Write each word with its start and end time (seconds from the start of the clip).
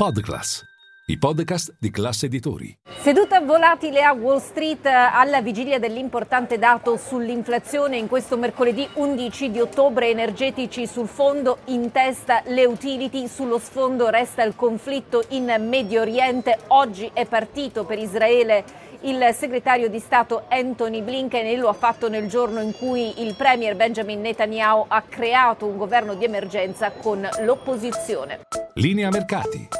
Podclass, 0.00 0.64
i 1.08 1.18
podcast 1.18 1.74
di 1.78 1.90
classe 1.90 2.24
editori. 2.24 2.74
Seduta 3.02 3.38
volatile 3.40 4.02
a 4.02 4.14
Wall 4.14 4.38
Street 4.38 4.86
alla 4.86 5.42
vigilia 5.42 5.78
dell'importante 5.78 6.58
dato 6.58 6.96
sull'inflazione 6.96 7.98
in 7.98 8.08
questo 8.08 8.38
mercoledì 8.38 8.88
11 8.94 9.50
di 9.50 9.60
ottobre 9.60 10.08
energetici 10.08 10.86
sul 10.86 11.06
fondo 11.06 11.58
in 11.66 11.92
testa 11.92 12.40
le 12.46 12.64
utility, 12.64 13.28
sullo 13.28 13.58
sfondo 13.58 14.08
resta 14.08 14.42
il 14.42 14.56
conflitto 14.56 15.22
in 15.28 15.54
Medio 15.68 16.00
Oriente, 16.00 16.56
oggi 16.68 17.10
è 17.12 17.26
partito 17.26 17.84
per 17.84 17.98
Israele 17.98 18.64
il 19.02 19.34
segretario 19.34 19.90
di 19.90 19.98
Stato 19.98 20.44
Anthony 20.48 21.02
Blinken 21.02 21.44
e 21.44 21.56
lo 21.56 21.68
ha 21.68 21.74
fatto 21.74 22.08
nel 22.08 22.26
giorno 22.26 22.62
in 22.62 22.72
cui 22.72 23.22
il 23.22 23.34
premier 23.34 23.76
Benjamin 23.76 24.22
Netanyahu 24.22 24.86
ha 24.88 25.02
creato 25.02 25.66
un 25.66 25.76
governo 25.76 26.14
di 26.14 26.24
emergenza 26.24 26.90
con 26.90 27.28
l'opposizione. 27.42 28.40
Linea 28.74 29.10
mercati. 29.10 29.79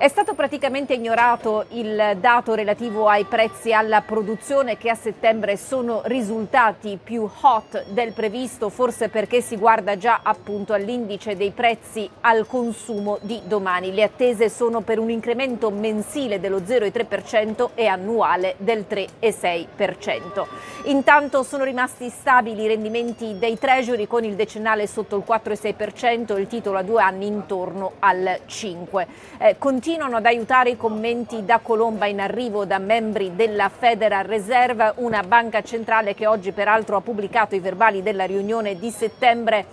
È 0.00 0.06
stato 0.06 0.34
praticamente 0.34 0.94
ignorato 0.94 1.64
il 1.70 2.18
dato 2.20 2.54
relativo 2.54 3.08
ai 3.08 3.24
prezzi 3.24 3.72
alla 3.72 4.00
produzione 4.00 4.78
che 4.78 4.90
a 4.90 4.94
settembre 4.94 5.56
sono 5.56 6.02
risultati 6.04 7.00
più 7.02 7.28
hot 7.40 7.86
del 7.88 8.12
previsto, 8.12 8.68
forse 8.68 9.08
perché 9.08 9.40
si 9.40 9.56
guarda 9.56 9.96
già 9.96 10.20
appunto 10.22 10.72
all'indice 10.72 11.34
dei 11.34 11.50
prezzi 11.50 12.08
al 12.20 12.46
consumo 12.46 13.18
di 13.22 13.40
domani. 13.46 13.92
Le 13.92 14.04
attese 14.04 14.48
sono 14.48 14.82
per 14.82 15.00
un 15.00 15.10
incremento 15.10 15.68
mensile 15.70 16.38
dello 16.38 16.60
0,3% 16.60 17.70
e 17.74 17.86
annuale 17.88 18.54
del 18.58 18.86
3,6%. 18.88 20.46
Intanto 20.84 21.42
sono 21.42 21.64
rimasti 21.64 22.08
stabili 22.08 22.62
i 22.62 22.68
rendimenti 22.68 23.36
dei 23.36 23.58
treasury 23.58 24.06
con 24.06 24.22
il 24.22 24.36
decennale 24.36 24.86
sotto 24.86 25.16
il 25.16 25.24
4,6%, 25.26 26.38
il 26.38 26.46
titolo 26.46 26.78
a 26.78 26.82
due 26.84 27.02
anni 27.02 27.26
intorno 27.26 27.94
al 27.98 28.42
5%. 28.46 29.06
Eh, 29.38 29.56
continuano 29.88 30.18
ad 30.18 30.26
aiutare 30.26 30.68
i 30.68 30.76
commenti 30.76 31.46
da 31.46 31.60
Colomba 31.60 32.04
in 32.04 32.20
arrivo 32.20 32.66
da 32.66 32.76
membri 32.76 33.34
della 33.34 33.70
Federal 33.70 34.24
Reserve, 34.24 34.92
una 34.96 35.22
banca 35.22 35.62
centrale 35.62 36.12
che 36.12 36.26
oggi 36.26 36.52
peraltro 36.52 36.96
ha 36.96 37.00
pubblicato 37.00 37.54
i 37.54 37.58
verbali 37.58 38.02
della 38.02 38.26
riunione 38.26 38.78
di 38.78 38.90
settembre 38.90 39.64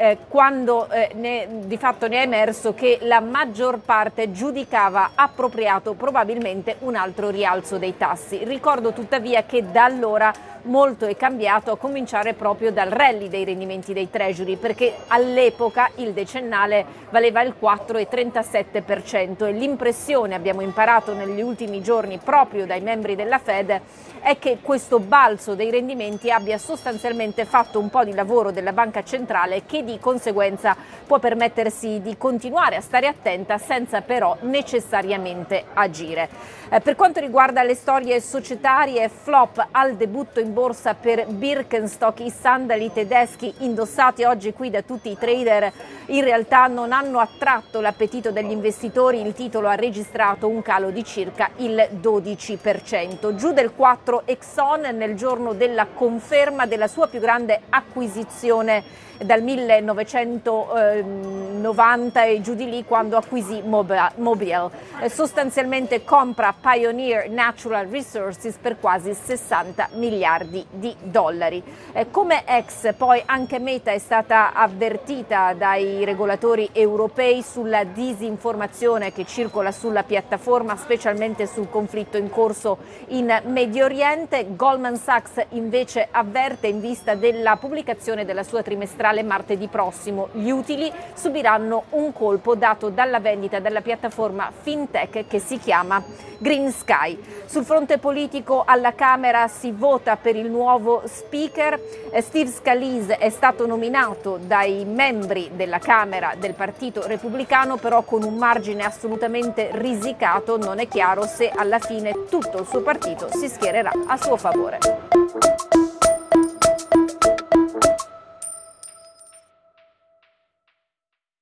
eh, 0.00 0.16
quando 0.28 0.88
eh, 0.88 1.10
ne, 1.14 1.46
di 1.66 1.76
fatto 1.76 2.08
ne 2.08 2.20
è 2.20 2.22
emerso 2.22 2.72
che 2.72 3.00
la 3.02 3.20
maggior 3.20 3.80
parte 3.80 4.32
giudicava 4.32 5.10
appropriato 5.14 5.92
probabilmente 5.92 6.76
un 6.80 6.94
altro 6.94 7.28
rialzo 7.28 7.76
dei 7.76 7.98
tassi. 7.98 8.42
Ricordo 8.44 8.94
tuttavia 8.94 9.44
che 9.44 9.70
da 9.70 9.84
allora 9.84 10.32
molto 10.62 11.06
è 11.06 11.16
cambiato 11.16 11.70
a 11.70 11.76
cominciare 11.76 12.34
proprio 12.34 12.72
dal 12.72 12.90
rally 12.90 13.28
dei 13.28 13.44
rendimenti 13.44 13.92
dei 13.92 14.10
treasury 14.10 14.56
perché 14.56 14.94
all'epoca 15.08 15.90
il 15.96 16.12
decennale 16.12 16.84
valeva 17.10 17.42
il 17.42 17.54
4,37% 17.60 19.46
e 19.46 19.52
l'impressione 19.52 20.34
abbiamo 20.34 20.60
imparato 20.60 21.14
negli 21.14 21.40
ultimi 21.40 21.82
giorni 21.82 22.18
proprio 22.22 22.66
dai 22.66 22.80
membri 22.80 23.16
della 23.16 23.38
Fed 23.38 23.80
è 24.20 24.38
che 24.38 24.58
questo 24.60 24.98
balzo 24.98 25.54
dei 25.54 25.70
rendimenti 25.70 26.30
abbia 26.30 26.58
sostanzialmente 26.58 27.46
fatto 27.46 27.78
un 27.78 27.88
po' 27.88 28.04
di 28.04 28.12
lavoro 28.12 28.50
della 28.50 28.72
banca 28.72 29.02
centrale 29.02 29.64
che 29.64 29.82
di 29.82 29.89
conseguenza 29.98 30.76
può 31.06 31.18
permettersi 31.18 32.00
di 32.00 32.16
continuare 32.16 32.76
a 32.76 32.80
stare 32.80 33.06
attenta 33.06 33.58
senza 33.58 34.00
però 34.02 34.36
necessariamente 34.42 35.64
agire. 35.74 36.28
Eh, 36.70 36.80
per 36.80 36.94
quanto 36.94 37.18
riguarda 37.20 37.62
le 37.62 37.74
storie 37.74 38.20
societarie, 38.20 39.08
flop 39.08 39.68
al 39.72 39.96
debutto 39.96 40.38
in 40.38 40.52
borsa 40.52 40.94
per 40.94 41.26
Birkenstock, 41.26 42.20
i 42.20 42.30
sandali 42.30 42.92
tedeschi 42.92 43.52
indossati 43.58 44.24
oggi 44.24 44.52
qui 44.52 44.70
da 44.70 44.82
tutti 44.82 45.10
i 45.10 45.18
trader 45.18 45.72
in 46.10 46.24
realtà 46.24 46.66
non 46.66 46.90
hanno 46.90 47.20
attratto 47.20 47.80
l'appetito 47.80 48.32
degli 48.32 48.50
investitori, 48.50 49.20
il 49.20 49.32
titolo 49.32 49.68
ha 49.68 49.76
registrato 49.76 50.48
un 50.48 50.60
calo 50.60 50.90
di 50.90 51.04
circa 51.04 51.50
il 51.56 51.88
12%. 52.00 53.34
Giù 53.36 53.52
del 53.52 53.72
4 53.74 54.22
Exxon 54.24 54.88
nel 54.92 55.14
giorno 55.14 55.52
della 55.52 55.86
conferma 55.86 56.66
della 56.66 56.88
sua 56.88 57.06
più 57.06 57.20
grande 57.20 57.60
acquisizione 57.68 58.82
dal 59.24 59.42
1990 59.82 62.24
e 62.24 62.40
giù 62.40 62.54
di 62.54 62.70
lì 62.70 62.84
quando 62.84 63.18
acquisì 63.18 63.60
Mobile. 63.62 64.70
Eh, 65.00 65.10
sostanzialmente 65.10 66.04
compra 66.04 66.54
Pioneer 66.58 67.28
Natural 67.28 67.86
Resources 67.86 68.56
per 68.56 68.80
quasi 68.80 69.12
60 69.12 69.90
miliardi 69.94 70.64
di 70.70 70.96
dollari. 71.02 71.62
Eh, 71.92 72.10
come 72.10 72.44
ex 72.46 72.94
poi 72.94 73.22
anche 73.26 73.58
Meta 73.58 73.90
è 73.90 73.98
stata 73.98 74.54
avvertita 74.54 75.52
dai 75.52 76.02
regolatori 76.04 76.70
europei 76.72 77.42
sulla 77.42 77.84
disinformazione 77.84 79.12
che 79.12 79.26
circola 79.26 79.70
sulla 79.70 80.02
piattaforma, 80.02 80.76
specialmente 80.76 81.46
sul 81.46 81.68
conflitto 81.68 82.16
in 82.16 82.30
corso 82.30 82.78
in 83.08 83.42
Medio 83.46 83.84
Oriente. 83.84 84.46
Goldman 84.56 84.96
Sachs 84.96 85.44
invece 85.50 86.08
avverte 86.10 86.68
in 86.68 86.80
vista 86.80 87.14
della 87.14 87.56
pubblicazione 87.56 88.24
della 88.24 88.42
sua 88.42 88.62
trimestrale 88.62 89.08
centrale 89.10 89.22
martedì 89.60 89.68
prossimo. 89.68 90.28
Gli 90.32 90.50
utili 90.50 90.90
subiranno 91.14 91.84
un 91.90 92.12
colpo 92.12 92.54
dato 92.54 92.88
dalla 92.88 93.20
vendita 93.20 93.58
della 93.58 93.82
piattaforma 93.82 94.50
fintech 94.50 95.26
che 95.26 95.38
si 95.38 95.58
chiama 95.58 96.02
Green 96.38 96.72
Sky. 96.72 97.18
Sul 97.44 97.64
fronte 97.64 97.98
politico 97.98 98.62
alla 98.64 98.94
Camera 98.94 99.48
si 99.48 99.72
vota 99.72 100.16
per 100.16 100.36
il 100.36 100.50
nuovo 100.50 101.02
speaker. 101.04 101.78
Eh, 102.10 102.22
Steve 102.22 102.50
Scalise 102.50 103.18
è 103.18 103.28
stato 103.28 103.66
nominato 103.66 104.38
dai 104.40 104.84
membri 104.84 105.50
della 105.54 105.78
Camera 105.78 106.34
del 106.38 106.54
Partito 106.54 107.06
Repubblicano, 107.06 107.76
però 107.76 108.02
con 108.02 108.22
un 108.22 108.36
margine 108.36 108.84
assolutamente 108.84 109.70
risicato. 109.72 110.56
Non 110.56 110.78
è 110.78 110.88
chiaro 110.88 111.26
se 111.26 111.50
alla 111.50 111.78
fine 111.78 112.24
tutto 112.28 112.60
il 112.60 112.66
suo 112.66 112.80
partito 112.80 113.28
si 113.36 113.48
schiererà 113.48 113.90
a 114.06 114.16
suo 114.16 114.36
favore. 114.36 115.69